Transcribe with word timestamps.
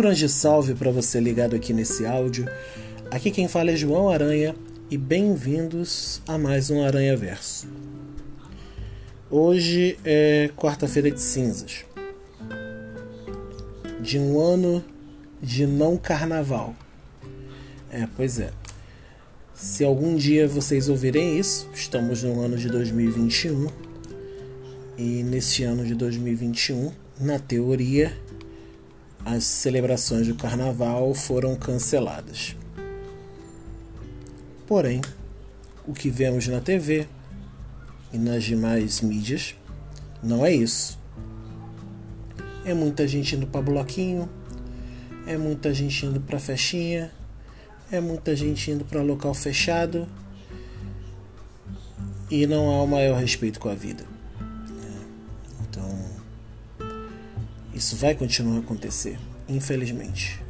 grande 0.00 0.28
salve 0.28 0.74
para 0.74 0.92
você 0.92 1.18
ligado 1.18 1.56
aqui 1.56 1.72
nesse 1.72 2.06
áudio. 2.06 2.48
Aqui 3.10 3.32
quem 3.32 3.48
fala 3.48 3.72
é 3.72 3.76
João 3.76 4.08
Aranha 4.08 4.54
e 4.88 4.96
bem-vindos 4.96 6.22
a 6.28 6.38
mais 6.38 6.70
um 6.70 6.84
Aranha 6.84 7.16
Verso. 7.16 7.66
Hoje 9.28 9.98
é 10.04 10.50
quarta-feira 10.56 11.10
de 11.10 11.20
cinzas, 11.20 11.84
de 14.00 14.20
um 14.20 14.40
ano 14.40 14.84
de 15.42 15.66
não 15.66 15.96
carnaval. 15.96 16.76
É, 17.90 18.06
pois 18.16 18.38
é. 18.38 18.52
Se 19.52 19.82
algum 19.82 20.14
dia 20.14 20.46
vocês 20.46 20.88
ouvirem 20.88 21.36
isso, 21.36 21.68
estamos 21.74 22.22
no 22.22 22.40
ano 22.40 22.56
de 22.56 22.68
2021 22.68 23.66
e 24.96 25.24
nesse 25.24 25.64
ano 25.64 25.84
de 25.84 25.96
2021, 25.96 26.92
na 27.20 27.40
teoria, 27.40 28.16
as 29.24 29.44
celebrações 29.44 30.26
do 30.26 30.34
carnaval 30.34 31.12
foram 31.14 31.54
canceladas. 31.56 32.56
Porém, 34.66 35.00
o 35.86 35.92
que 35.92 36.10
vemos 36.10 36.46
na 36.48 36.60
TV 36.60 37.06
e 38.12 38.18
nas 38.18 38.44
demais 38.44 39.00
mídias 39.00 39.54
não 40.22 40.44
é 40.44 40.52
isso. 40.52 40.98
É 42.64 42.74
muita 42.74 43.08
gente 43.08 43.34
indo 43.34 43.46
para 43.46 43.62
bloquinho, 43.62 44.28
é 45.26 45.36
muita 45.36 45.72
gente 45.72 46.04
indo 46.04 46.20
para 46.20 46.38
festinha, 46.38 47.10
é 47.90 48.00
muita 48.00 48.36
gente 48.36 48.70
indo 48.70 48.84
para 48.84 49.00
local 49.00 49.32
fechado 49.32 50.06
e 52.30 52.46
não 52.46 52.70
há 52.70 52.82
o 52.82 52.86
maior 52.86 53.18
respeito 53.18 53.58
com 53.58 53.70
a 53.70 53.74
vida. 53.74 54.17
Isso 57.78 57.94
vai 57.94 58.12
continuar 58.12 58.56
a 58.56 58.58
acontecer, 58.58 59.16
infelizmente. 59.48 60.42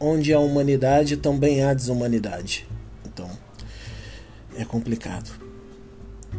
Onde 0.00 0.34
há 0.34 0.40
humanidade, 0.40 1.16
também 1.16 1.62
há 1.62 1.72
desumanidade. 1.72 2.66
Então, 3.06 3.30
é 4.56 4.64
complicado. 4.64 5.30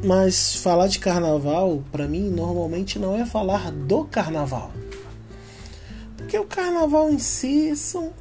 Mas 0.03 0.57
falar 0.57 0.87
de 0.87 0.99
carnaval, 0.99 1.81
para 1.93 2.09
mim, 2.09 2.29
normalmente 2.29 2.99
não 2.99 3.15
é 3.15 3.25
falar 3.25 3.71
do 3.71 4.03
carnaval. 4.03 4.73
Porque 6.17 6.37
o 6.37 6.43
carnaval 6.43 7.09
em 7.09 7.17
si 7.17 7.73
são 7.77 8.11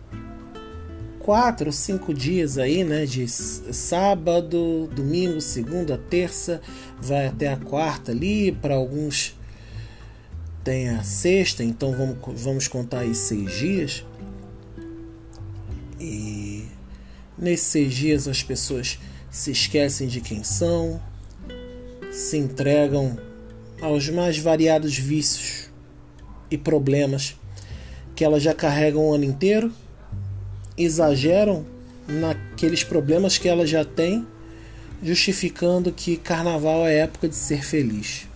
quatro, 1.19 1.73
cinco 1.73 2.15
dias 2.15 2.57
aí, 2.57 2.85
né? 2.85 3.05
De 3.05 3.27
sábado, 3.27 4.89
domingo, 4.95 5.41
segunda, 5.41 5.99
terça, 5.99 6.61
vai 7.01 7.27
até 7.27 7.49
a 7.49 7.57
quarta 7.57 8.13
ali, 8.13 8.53
para 8.53 8.77
alguns 8.77 9.40
tem 10.63 10.91
a 10.91 11.03
sexta, 11.03 11.65
então 11.65 11.93
vamos, 11.93 12.19
vamos 12.43 12.69
contar 12.69 13.01
aí 13.01 13.15
seis 13.15 13.53
dias. 13.53 14.05
E 15.99 16.65
nesses 17.37 17.67
seis 17.67 17.95
dias 17.95 18.29
as 18.29 18.43
pessoas 18.43 18.99
se 19.31 19.51
esquecem 19.51 20.09
de 20.09 20.21
quem 20.21 20.43
são, 20.43 21.01
se 22.11 22.37
entregam 22.37 23.19
aos 23.81 24.09
mais 24.09 24.39
variados 24.39 24.97
vícios 24.97 25.71
e 26.51 26.59
problemas 26.59 27.37
que 28.15 28.25
elas 28.25 28.43
já 28.43 28.53
carregam 28.53 29.09
o 29.09 29.15
ano 29.15 29.25
inteiro, 29.25 29.73
exageram 30.77 31.65
naqueles 32.07 32.85
problemas 32.85 33.39
que 33.39 33.49
elas 33.49 33.71
já 33.71 33.85
têm, 33.85 34.27
justificando 35.03 35.93
que 35.93 36.17
carnaval 36.17 36.87
é 36.87 36.99
época 36.99 37.29
de 37.29 37.37
ser 37.37 37.65
feliz. 37.65 38.30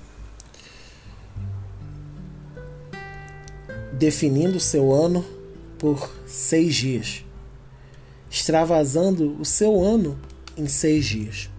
Definindo 3.98 4.58
seu 4.58 4.92
ano 4.92 5.24
por 5.78 6.10
seis 6.26 6.74
dias, 6.74 7.24
extravasando 8.30 9.36
o 9.40 9.44
seu 9.44 9.82
ano 9.82 10.18
em 10.56 10.66
seis 10.66 11.06
dias. 11.06 11.50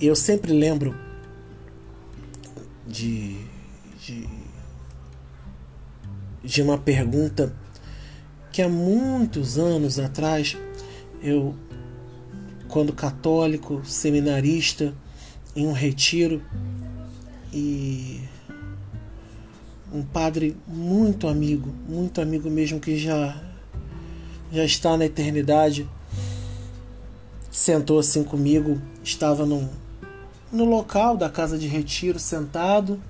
Eu 0.00 0.16
sempre 0.16 0.52
lembro 0.52 0.96
de, 2.86 3.36
de, 4.00 4.28
de 6.42 6.62
uma 6.62 6.78
pergunta 6.78 7.54
que 8.50 8.60
há 8.60 8.68
muitos 8.68 9.58
anos 9.58 9.98
atrás 9.98 10.56
eu, 11.22 11.54
quando 12.68 12.92
católico, 12.92 13.82
seminarista, 13.84 14.94
em 15.54 15.66
um 15.66 15.72
retiro, 15.72 16.42
e 17.52 18.20
um 19.92 20.02
padre 20.02 20.56
muito 20.66 21.28
amigo, 21.28 21.68
muito 21.86 22.20
amigo 22.20 22.48
mesmo 22.48 22.80
que 22.80 22.96
já 22.96 23.40
já 24.50 24.64
está 24.64 24.96
na 24.96 25.04
eternidade. 25.04 25.88
Sentou 27.50 27.98
assim 27.98 28.24
comigo, 28.24 28.80
estava 29.04 29.44
no, 29.44 29.68
no 30.50 30.64
local 30.64 31.16
da 31.16 31.28
casa 31.28 31.58
de 31.58 31.66
retiro, 31.66 32.18
sentado, 32.18 33.00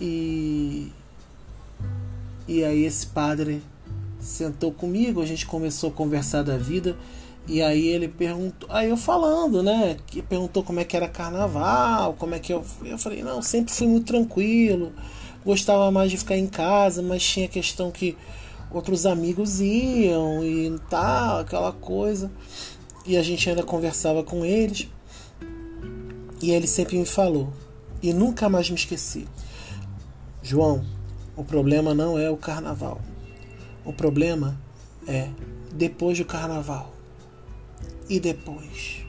e 0.00 0.92
e 2.46 2.64
aí 2.64 2.84
esse 2.84 3.06
padre 3.06 3.62
sentou 4.20 4.72
comigo, 4.72 5.20
a 5.20 5.26
gente 5.26 5.46
começou 5.46 5.90
a 5.90 5.92
conversar 5.92 6.42
da 6.42 6.56
vida. 6.56 6.96
E 7.46 7.62
aí 7.62 7.88
ele 7.88 8.08
perguntou, 8.08 8.68
aí 8.70 8.90
eu 8.90 8.96
falando, 8.96 9.62
né? 9.62 9.96
Que 10.06 10.20
perguntou 10.20 10.62
como 10.62 10.80
é 10.80 10.84
que 10.84 10.94
era 10.94 11.08
carnaval, 11.08 12.14
como 12.14 12.34
é 12.34 12.38
que 12.38 12.52
eu. 12.52 12.62
Eu 12.84 12.98
falei, 12.98 13.22
não, 13.22 13.40
sempre 13.40 13.72
fui 13.72 13.86
muito 13.86 14.06
tranquilo 14.06 14.92
gostava 15.48 15.90
mais 15.90 16.10
de 16.10 16.18
ficar 16.18 16.36
em 16.36 16.46
casa, 16.46 17.00
mas 17.00 17.22
tinha 17.22 17.48
questão 17.48 17.90
que 17.90 18.14
outros 18.70 19.06
amigos 19.06 19.62
iam 19.62 20.44
e 20.44 20.78
tal, 20.90 21.38
aquela 21.38 21.72
coisa. 21.72 22.30
E 23.06 23.16
a 23.16 23.22
gente 23.22 23.48
ainda 23.48 23.62
conversava 23.62 24.22
com 24.22 24.44
eles. 24.44 24.88
E 26.42 26.50
ele 26.50 26.66
sempre 26.66 26.98
me 26.98 27.06
falou, 27.06 27.50
e 28.02 28.12
nunca 28.12 28.46
mais 28.50 28.68
me 28.68 28.76
esqueci: 28.76 29.26
João, 30.42 30.84
o 31.34 31.42
problema 31.42 31.94
não 31.94 32.18
é 32.18 32.30
o 32.30 32.36
carnaval. 32.36 33.00
O 33.86 33.92
problema 33.92 34.60
é 35.06 35.30
depois 35.72 36.18
do 36.18 36.26
carnaval. 36.26 36.92
E 38.06 38.20
depois? 38.20 39.07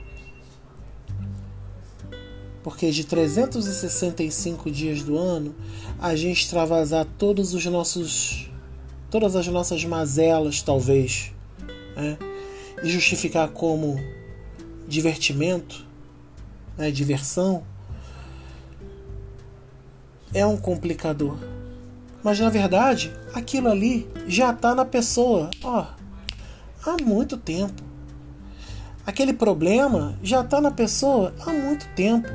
Porque 2.63 2.91
de 2.91 3.05
365 3.05 4.69
dias 4.69 5.01
do 5.01 5.17
ano, 5.17 5.55
a 5.99 6.15
gente 6.15 6.41
extravasar 6.41 7.05
todos 7.17 7.53
os 7.53 7.65
nossos 7.65 8.49
todas 9.09 9.35
as 9.35 9.47
nossas 9.47 9.83
mazelas, 9.85 10.61
talvez, 10.61 11.31
né? 11.95 12.17
e 12.83 12.89
justificar 12.89 13.49
como 13.49 13.99
divertimento, 14.87 15.85
né? 16.77 16.91
diversão, 16.91 17.63
é 20.33 20.45
um 20.45 20.57
complicador. 20.57 21.37
Mas 22.23 22.39
na 22.39 22.49
verdade, 22.49 23.11
aquilo 23.33 23.69
ali 23.69 24.07
já 24.27 24.51
está 24.51 24.75
na 24.75 24.85
pessoa 24.85 25.49
ó, 25.63 25.87
há 26.85 26.97
muito 27.01 27.37
tempo. 27.37 27.81
Aquele 29.05 29.33
problema 29.33 30.19
já 30.21 30.41
está 30.41 30.61
na 30.61 30.69
pessoa 30.69 31.33
há 31.45 31.51
muito 31.51 31.87
tempo. 31.95 32.29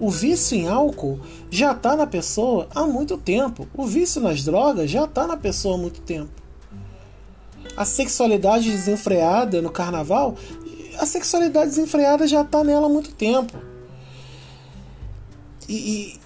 O 0.00 0.10
vício 0.10 0.56
em 0.56 0.68
álcool 0.68 1.20
já 1.50 1.72
está 1.72 1.96
na 1.96 2.06
pessoa 2.06 2.68
há 2.74 2.84
muito 2.84 3.16
tempo. 3.16 3.68
O 3.74 3.86
vício 3.86 4.20
nas 4.20 4.42
drogas 4.42 4.90
já 4.90 5.04
está 5.04 5.26
na 5.26 5.36
pessoa 5.36 5.76
há 5.76 5.78
muito 5.78 6.00
tempo. 6.00 6.30
A 7.76 7.84
sexualidade 7.84 8.70
desenfreada 8.70 9.62
no 9.62 9.70
carnaval, 9.70 10.36
a 10.98 11.06
sexualidade 11.06 11.70
desenfreada 11.70 12.26
já 12.26 12.42
está 12.42 12.62
nela 12.62 12.86
há 12.86 12.88
muito 12.88 13.14
tempo. 13.14 13.56
E, 15.68 16.20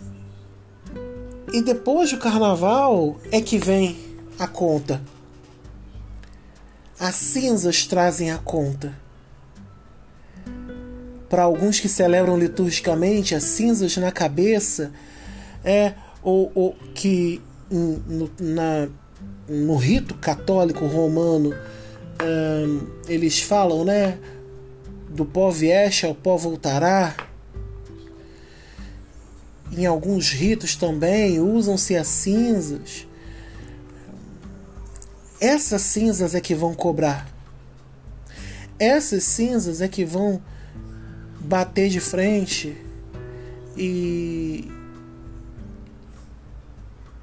e, 1.53 1.59
e 1.59 1.63
depois 1.63 2.11
do 2.11 2.19
carnaval 2.19 3.17
é 3.31 3.41
que 3.41 3.59
vem 3.59 3.97
a 4.39 4.47
conta. 4.47 5.01
As 6.99 7.15
cinzas 7.15 7.87
trazem 7.87 8.31
a 8.33 8.39
conta. 8.39 9.06
Para 11.29 11.43
alguns 11.43 11.81
que 11.81 11.89
celebram 11.89 12.39
liturgicamente 12.39 13.35
as 13.35 13.43
cinzas 13.43 13.97
na 13.97 14.13
cabeça, 14.13 14.93
é 15.65 15.95
ou, 16.23 16.77
que 16.95 17.43
no, 17.71 18.31
na, 18.41 18.89
no 19.49 19.77
rito 19.77 20.15
católico 20.15 20.87
romano 20.87 21.55
um, 22.23 22.87
eles 23.09 23.41
falam, 23.41 23.85
né? 23.85 24.19
Do 25.09 25.25
pó 25.25 25.51
vieste 25.51 26.07
ao 26.07 26.15
pó 26.15 26.37
voltará. 26.37 27.15
Em 29.73 29.87
alguns 29.87 30.31
ritos 30.31 30.77
também 30.77 31.41
usam-se 31.41 31.97
as 31.97 32.07
cinzas. 32.07 33.07
Essas 35.41 35.83
cinzas 35.83 36.35
é 36.35 36.41
que 36.41 36.55
vão 36.55 36.75
cobrar. 36.75 37.29
Essas 38.79 39.25
cinzas 39.25 39.81
é 39.81 39.89
que 39.89 40.05
vão 40.05 40.41
bater 41.47 41.89
de 41.89 42.01
frente 42.01 42.77
e 43.77 44.69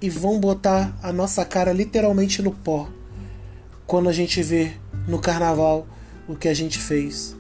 e 0.02 0.10
vão 0.10 0.38
botar 0.38 0.98
a 1.02 1.14
nossa 1.14 1.46
cara 1.46 1.72
literalmente 1.72 2.42
no 2.42 2.52
pó 2.52 2.90
quando 3.88 4.10
a 4.10 4.14
gente 4.14 4.42
vê 4.44 4.74
no 5.08 5.20
carnaval 5.20 5.88
o 6.28 6.36
que 6.36 6.48
a 6.48 6.54
gente 6.54 6.78
fez. 6.78 7.36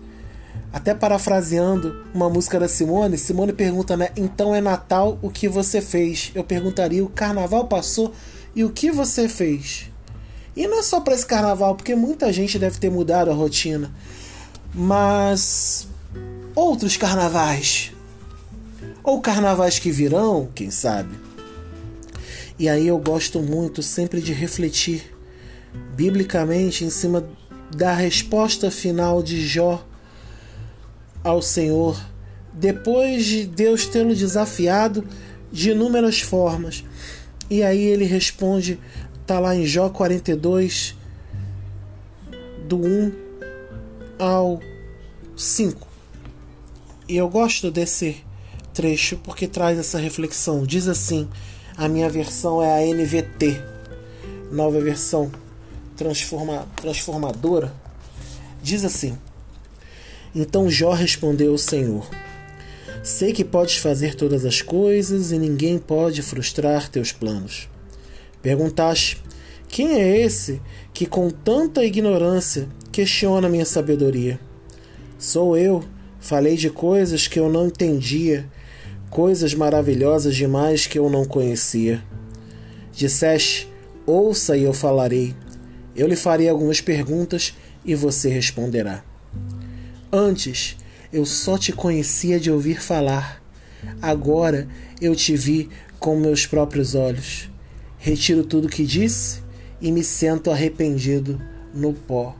Até 0.72 0.94
parafraseando 0.94 2.06
uma 2.14 2.30
música 2.30 2.60
da 2.60 2.68
Simone, 2.68 3.18
Simone 3.18 3.54
pergunta, 3.54 3.98
né? 3.98 4.10
Então 4.16 4.56
é 4.56 4.62
Natal, 4.62 5.20
o 5.22 5.30
que 5.30 5.48
você 5.48 5.82
fez? 5.82 6.32
Eu 6.34 6.44
perguntaria: 6.44 7.04
o 7.04 7.10
carnaval 7.10 7.68
passou 7.68 8.14
e 8.56 8.64
o 8.64 8.70
que 8.70 8.92
você 8.92 9.28
fez? 9.28 9.90
E 10.56 10.68
não 10.68 10.80
é 10.80 10.84
só 10.84 11.02
para 11.02 11.16
esse 11.16 11.26
carnaval, 11.26 11.76
porque 11.76 11.96
muita 11.96 12.32
gente 12.32 12.60
deve 12.60 12.80
ter 12.80 12.90
mudado 12.90 13.30
a 13.30 13.34
rotina, 13.34 13.92
mas 14.74 15.88
outros 16.56 16.98
carnavais, 16.98 17.92
ou 19.04 19.22
carnavais 19.22 19.80
que 19.80 19.92
virão, 19.92 20.50
quem 20.54 20.70
sabe. 20.72 21.16
E 22.58 22.70
aí 22.70 22.88
eu 22.88 22.98
gosto 22.98 23.42
muito 23.42 23.82
sempre 23.82 24.22
de 24.22 24.32
refletir 24.32 25.12
biblicamente 25.96 26.86
em 26.86 26.90
cima 26.90 27.28
da 27.76 27.94
resposta 27.94 28.70
final 28.70 29.24
de 29.24 29.46
Jó 29.46 29.84
ao 31.24 31.42
Senhor, 31.42 32.00
depois 32.54 33.26
de 33.26 33.46
Deus 33.46 33.88
tê-lo 33.88 34.16
desafiado 34.16 35.04
de 35.52 35.72
inúmeras 35.72 36.20
formas. 36.20 36.84
E 37.50 37.64
aí 37.64 37.82
ele 37.82 38.06
responde, 38.06 38.80
tá 39.26 39.40
lá 39.40 39.56
em 39.56 39.66
Jó 39.66 39.90
42, 39.90 40.96
do 42.68 42.78
1 42.78 43.12
ao 44.20 44.60
5. 45.36 45.93
E 47.08 47.18
eu 47.18 47.28
gosto 47.30 47.70
desse 47.70 48.24
trecho 48.74 49.18
porque 49.18 49.48
traz 49.48 49.78
essa 49.78 49.98
reflexão. 50.00 50.66
Diz 50.66 50.88
assim: 50.88 51.28
a 51.76 51.88
minha 51.88 52.10
versão 52.10 52.62
é 52.62 52.72
a 52.72 52.94
NVT, 52.94 53.62
nova 54.52 54.80
versão 54.80 55.32
transforma, 55.96 56.68
transformadora. 56.76 57.74
Diz 58.62 58.84
assim: 58.86 59.18
Então 60.34 60.70
Jó 60.70 60.94
respondeu 60.94 61.52
ao 61.52 61.58
Senhor: 61.58 62.08
Sei 63.04 63.34
que 63.34 63.44
podes 63.44 63.78
fazer 63.78 64.16
todas 64.16 64.46
as 64.46 64.62
coisas 64.62 65.32
e 65.32 65.38
ninguém 65.38 65.78
pode 65.78 66.22
frustrar 66.22 66.90
teus 66.90 67.12
planos. 67.12 67.68
Perguntaste: 68.42 69.22
Quem 69.68 69.94
é 69.94 70.22
esse 70.22 70.62
que 70.94 71.06
com 71.06 71.30
tanta 71.30 71.84
ignorância 71.84 72.68
questiona 72.92 73.50
minha 73.50 73.66
sabedoria? 73.66 74.40
Sou 75.18 75.58
eu. 75.58 75.84
Falei 76.24 76.56
de 76.56 76.70
coisas 76.70 77.28
que 77.28 77.38
eu 77.38 77.50
não 77.50 77.68
entendia, 77.68 78.50
coisas 79.10 79.54
maravilhosas 79.54 80.34
demais 80.34 80.88
que 80.88 80.98
eu 80.98 81.10
não 81.10 81.26
conhecia. 81.26 82.02
Disseste: 82.94 83.70
Ouça 84.06 84.56
e 84.56 84.64
eu 84.64 84.72
falarei. 84.72 85.36
Eu 85.94 86.08
lhe 86.08 86.16
farei 86.16 86.48
algumas 86.48 86.80
perguntas 86.80 87.54
e 87.84 87.94
você 87.94 88.30
responderá. 88.30 89.04
Antes, 90.10 90.78
eu 91.12 91.26
só 91.26 91.58
te 91.58 91.74
conhecia 91.74 92.40
de 92.40 92.50
ouvir 92.50 92.82
falar. 92.82 93.44
Agora 94.02 94.66
eu 95.02 95.14
te 95.18 95.36
vi 95.36 95.70
com 96.00 96.16
meus 96.16 96.46
próprios 96.46 96.96
olhos. 96.96 97.50
Retiro 97.98 98.46
tudo 98.46 98.70
que 98.70 98.86
disse 98.86 99.42
e 99.82 99.92
me 99.92 100.06
sento 100.06 100.50
arrependido 100.50 101.38
no 101.74 101.92
pó 101.94 102.34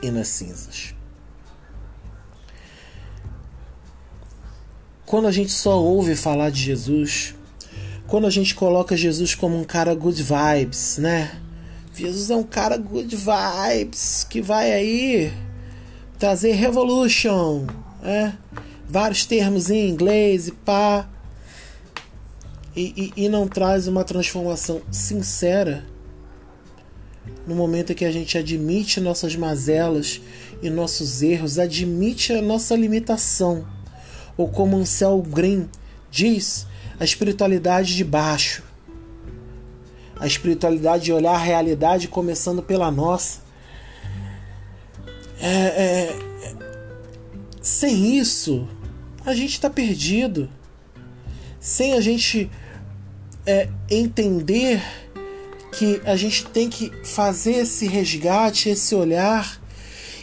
e 0.00 0.08
nas 0.12 0.28
cinzas. 0.28 0.94
Quando 5.14 5.28
a 5.28 5.30
gente 5.30 5.52
só 5.52 5.80
ouve 5.80 6.16
falar 6.16 6.50
de 6.50 6.60
Jesus, 6.60 7.36
quando 8.08 8.26
a 8.26 8.30
gente 8.30 8.52
coloca 8.52 8.96
Jesus 8.96 9.32
como 9.32 9.56
um 9.56 9.62
cara 9.62 9.94
good 9.94 10.20
vibes, 10.20 10.98
né? 10.98 11.40
Jesus 11.94 12.30
é 12.30 12.34
um 12.34 12.42
cara 12.42 12.76
good 12.76 13.14
vibes 13.14 14.26
que 14.28 14.42
vai 14.42 14.72
aí 14.72 15.32
trazer 16.18 16.54
revolution, 16.54 17.64
né? 18.02 18.36
Vários 18.88 19.24
termos 19.24 19.70
em 19.70 19.88
inglês 19.88 20.48
e 20.48 20.50
pá. 20.50 21.08
E, 22.74 23.12
e, 23.16 23.24
e 23.24 23.28
não 23.28 23.46
traz 23.46 23.86
uma 23.86 24.02
transformação 24.02 24.82
sincera 24.90 25.86
no 27.46 27.54
momento 27.54 27.92
em 27.92 27.94
que 27.94 28.04
a 28.04 28.10
gente 28.10 28.36
admite 28.36 29.00
nossas 29.00 29.36
mazelas 29.36 30.20
e 30.60 30.68
nossos 30.68 31.22
erros, 31.22 31.56
admite 31.56 32.32
a 32.32 32.42
nossa 32.42 32.74
limitação. 32.74 33.64
Ou 34.36 34.48
como 34.48 34.76
Ansel 34.76 35.22
Green 35.22 35.68
diz, 36.10 36.66
a 36.98 37.04
espiritualidade 37.04 37.96
de 37.96 38.04
baixo 38.04 38.62
a 40.18 40.26
espiritualidade 40.26 41.04
de 41.04 41.12
olhar 41.12 41.34
a 41.34 41.38
realidade 41.38 42.08
começando 42.08 42.62
pela 42.62 42.90
nossa. 42.90 43.40
É, 45.40 45.48
é, 45.48 46.16
sem 47.60 48.16
isso, 48.18 48.68
a 49.24 49.34
gente 49.34 49.52
está 49.52 49.68
perdido. 49.68 50.48
Sem 51.60 51.94
a 51.94 52.00
gente 52.00 52.50
é, 53.46 53.68
entender 53.90 54.82
que 55.72 56.00
a 56.04 56.14
gente 56.14 56.46
tem 56.46 56.68
que 56.70 56.90
fazer 57.04 57.56
esse 57.56 57.86
resgate, 57.86 58.68
esse 58.68 58.94
olhar 58.94 59.60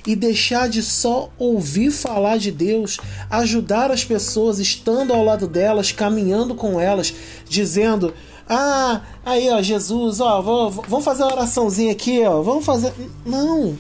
e 0.06 0.16
deixar 0.16 0.68
de 0.68 0.82
só 0.82 1.30
ouvir 1.38 1.92
falar 1.92 2.38
de 2.38 2.52
Deus, 2.52 3.00
ajudar 3.30 3.92
as 3.92 4.04
pessoas 4.04 4.60
estando 4.60 5.14
ao 5.14 5.24
lado 5.24 5.48
delas, 5.48 5.92
caminhando 5.92 6.56
com 6.56 6.80
elas, 6.80 7.14
dizendo: 7.48 8.14
ah, 8.50 9.02
aí 9.26 9.50
ó, 9.50 9.62
Jesus, 9.62 10.20
ó, 10.20 10.42
vamos 10.42 11.06
fazer 11.06 11.24
uma 11.24 11.34
oraçãozinha 11.34 11.92
aqui, 11.92 12.22
ó, 12.26 12.42
vamos 12.42 12.66
fazer. 12.66 12.94
Não. 13.26 13.78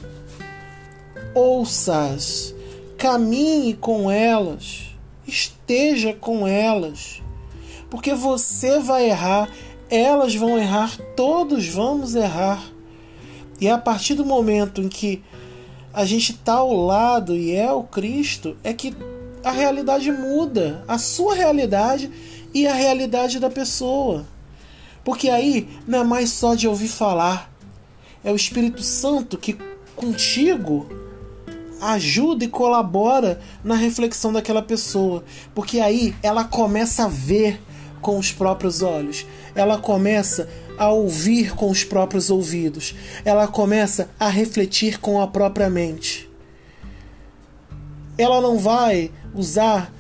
Ouças, 1.33 2.53
caminhe 2.97 3.73
com 3.73 4.11
elas, 4.11 4.95
esteja 5.27 6.13
com 6.13 6.45
elas, 6.45 7.21
porque 7.89 8.13
você 8.13 8.79
vai 8.79 9.09
errar, 9.09 9.49
elas 9.89 10.35
vão 10.35 10.57
errar, 10.57 10.97
todos 11.15 11.67
vamos 11.67 12.15
errar. 12.15 12.61
E 13.59 13.67
é 13.67 13.71
a 13.71 13.77
partir 13.77 14.15
do 14.15 14.25
momento 14.25 14.81
em 14.81 14.89
que 14.89 15.23
a 15.93 16.05
gente 16.05 16.31
está 16.31 16.53
ao 16.53 16.73
lado 16.73 17.35
e 17.35 17.55
é 17.55 17.71
o 17.71 17.83
Cristo, 17.83 18.55
é 18.63 18.73
que 18.73 18.95
a 19.43 19.51
realidade 19.51 20.11
muda, 20.11 20.83
a 20.87 20.97
sua 20.97 21.35
realidade 21.35 22.11
e 22.53 22.67
a 22.67 22.73
realidade 22.73 23.39
da 23.39 23.49
pessoa. 23.49 24.25
Porque 25.03 25.29
aí 25.29 25.67
não 25.87 25.99
é 25.99 26.03
mais 26.03 26.29
só 26.29 26.55
de 26.55 26.67
ouvir 26.67 26.87
falar, 26.87 27.51
é 28.23 28.31
o 28.31 28.35
Espírito 28.35 28.83
Santo 28.83 29.37
que 29.37 29.57
contigo 29.95 30.87
ajuda 31.81 32.45
e 32.45 32.47
colabora 32.47 33.41
na 33.63 33.75
reflexão 33.75 34.31
daquela 34.31 34.61
pessoa. 34.61 35.23
Porque 35.55 35.79
aí 35.79 36.15
ela 36.21 36.43
começa 36.43 37.05
a 37.05 37.07
ver 37.07 37.59
com 37.99 38.17
os 38.17 38.31
próprios 38.31 38.81
olhos, 38.81 39.25
ela 39.55 39.77
começa 39.77 40.47
a 40.81 40.89
ouvir 40.89 41.53
com 41.53 41.69
os 41.69 41.83
próprios 41.83 42.31
ouvidos, 42.31 42.95
ela 43.23 43.47
começa 43.47 44.09
a 44.19 44.27
refletir 44.27 44.99
com 44.99 45.21
a 45.21 45.27
própria 45.27 45.69
mente. 45.69 46.27
Ela 48.17 48.41
não 48.41 48.57
vai 48.57 49.11
usar 49.35 49.93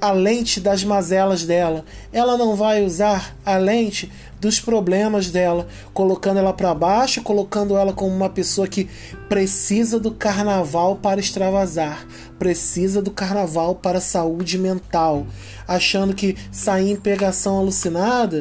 a 0.00 0.10
lente 0.10 0.60
das 0.60 0.82
mazelas 0.82 1.44
dela. 1.44 1.84
Ela 2.10 2.38
não 2.38 2.56
vai 2.56 2.82
usar 2.82 3.36
a 3.44 3.58
lente 3.58 4.10
dos 4.40 4.58
problemas 4.58 5.30
dela, 5.30 5.68
colocando 5.92 6.38
ela 6.38 6.54
para 6.54 6.72
baixo, 6.72 7.22
colocando 7.22 7.76
ela 7.76 7.92
como 7.92 8.16
uma 8.16 8.30
pessoa 8.30 8.66
que 8.66 8.88
precisa 9.28 10.00
do 10.00 10.10
carnaval 10.10 10.96
para 10.96 11.20
extravasar, 11.20 12.06
precisa 12.38 13.02
do 13.02 13.10
carnaval 13.10 13.74
para 13.74 14.00
saúde 14.00 14.56
mental, 14.56 15.26
achando 15.68 16.14
que 16.14 16.34
sair 16.50 16.92
em 16.92 16.96
pegação 16.96 17.58
alucinada, 17.58 18.38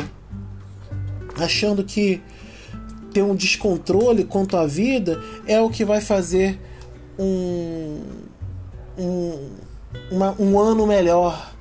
achando 1.44 1.84
que 1.84 2.22
ter 3.14 3.22
um 3.22 3.36
descontrole 3.36 4.24
quanto 4.24 4.56
à 4.56 4.66
vida 4.66 5.22
é 5.46 5.60
o 5.60 5.70
que 5.70 5.84
vai 5.84 6.02
fazer 6.02 6.60
um, 7.20 8.02
um, 8.98 9.50
uma, 10.12 10.36
um 10.40 10.60
ano 10.60 10.88
melhor 10.88 11.52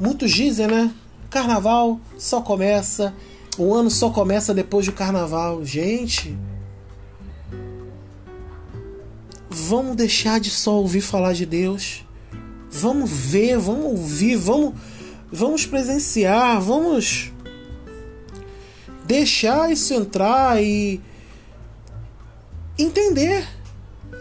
Muitos 0.00 0.30
dizem, 0.30 0.66
né? 0.66 0.90
Carnaval 1.28 2.00
só 2.16 2.40
começa, 2.40 3.14
o 3.58 3.74
ano 3.74 3.90
só 3.90 4.08
começa 4.08 4.54
depois 4.54 4.86
do 4.86 4.92
carnaval. 4.92 5.62
Gente, 5.62 6.34
vamos 9.50 9.94
deixar 9.94 10.40
de 10.40 10.48
só 10.48 10.76
ouvir 10.76 11.02
falar 11.02 11.34
de 11.34 11.44
Deus. 11.44 12.02
Vamos 12.70 13.10
ver, 13.10 13.58
vamos 13.58 13.84
ouvir, 13.84 14.36
vamos, 14.36 14.72
vamos 15.30 15.66
presenciar, 15.66 16.58
vamos 16.62 17.29
deixar 19.10 19.72
isso 19.72 19.92
entrar 19.92 20.62
e 20.62 21.00
entender, 22.78 23.44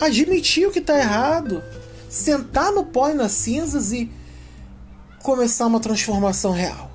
admitir 0.01 0.67
o 0.67 0.71
que 0.71 0.79
está 0.79 0.97
errado, 0.97 1.63
sentar 2.09 2.71
no 2.71 2.83
pó 2.83 3.11
e 3.11 3.13
nas 3.13 3.33
cinzas 3.33 3.93
e 3.93 4.11
começar 5.21 5.67
uma 5.67 5.79
transformação 5.79 6.51
real. 6.51 6.89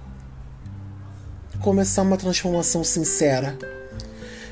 começar 1.61 2.03
uma 2.03 2.17
transformação 2.17 2.83
sincera, 2.83 3.57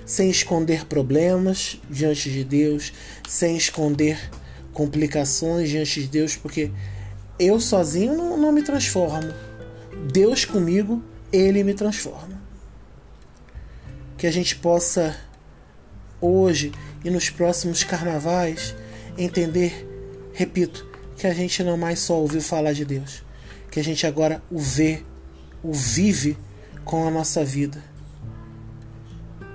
sem 0.06 0.30
esconder 0.30 0.86
problemas 0.86 1.78
diante 1.90 2.30
de 2.30 2.44
Deus, 2.44 2.92
sem 3.28 3.56
esconder 3.56 4.30
complicações 4.72 5.68
diante 5.68 6.00
de 6.00 6.06
Deus, 6.06 6.36
porque 6.36 6.70
eu 7.40 7.58
sozinho 7.60 8.16
não, 8.16 8.38
não 8.38 8.52
me 8.52 8.62
transformo. 8.62 9.34
Deus 10.12 10.44
comigo, 10.44 11.02
Ele 11.32 11.64
me 11.64 11.74
transforma. 11.74 12.41
Que 14.22 14.28
a 14.28 14.30
gente 14.30 14.54
possa 14.54 15.16
hoje 16.20 16.70
e 17.04 17.10
nos 17.10 17.28
próximos 17.28 17.82
carnavais 17.82 18.72
entender, 19.18 19.84
repito, 20.32 20.88
que 21.16 21.26
a 21.26 21.34
gente 21.34 21.60
não 21.64 21.76
mais 21.76 21.98
só 21.98 22.20
ouviu 22.20 22.40
falar 22.40 22.72
de 22.72 22.84
Deus, 22.84 23.24
que 23.68 23.80
a 23.80 23.82
gente 23.82 24.06
agora 24.06 24.40
o 24.48 24.60
vê, 24.60 25.02
o 25.60 25.72
vive 25.72 26.38
com 26.84 27.04
a 27.04 27.10
nossa 27.10 27.44
vida. 27.44 27.82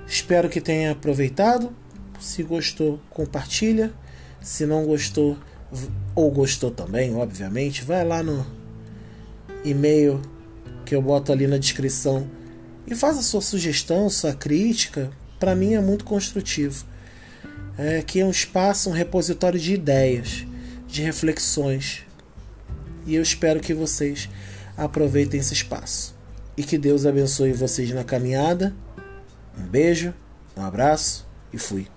Espero 0.06 0.50
que 0.50 0.60
tenha 0.60 0.92
aproveitado. 0.92 1.74
Se 2.20 2.44
gostou, 2.44 3.00
compartilha. 3.10 3.94
Se 4.42 4.66
não 4.66 4.86
gostou, 4.86 5.38
ou 6.14 6.30
gostou 6.30 6.72
também, 6.72 7.16
obviamente, 7.16 7.86
vai 7.86 8.04
lá 8.04 8.22
no 8.22 8.46
e-mail 9.64 10.22
que 10.86 10.94
eu 10.94 11.02
boto 11.02 11.32
ali 11.32 11.48
na 11.48 11.58
descrição 11.58 12.30
e 12.88 12.96
faz 12.96 13.18
a 13.18 13.22
sua 13.22 13.42
sugestão, 13.42 14.10
sua 14.10 14.34
crítica. 14.34 15.12
Para 15.40 15.56
mim 15.56 15.74
é 15.74 15.82
muito 15.82 16.06
construtivo. 16.06 16.86
É, 17.78 18.02
que 18.02 18.20
é 18.20 18.26
um 18.26 18.32
espaço, 18.32 18.90
um 18.90 18.94
repositório 18.94 19.60
de 19.60 19.74
ideias, 19.74 20.46
de 20.88 21.04
reflexões. 21.04 22.04
E 23.06 23.14
eu 23.14 23.22
espero 23.22 23.60
que 23.60 23.74
vocês 23.74 24.30
aproveitem 24.76 25.40
esse 25.40 25.54
espaço. 25.54 26.16
E 26.56 26.64
que 26.64 26.78
Deus 26.78 27.06
abençoe 27.06 27.54
vocês 27.54 27.92
na 27.92 28.04
caminhada. 28.04 28.74
Um 29.56 29.68
beijo, 29.68 30.14
um 30.56 30.64
abraço 30.64 31.28
e 31.54 31.58
fui. 31.58 31.88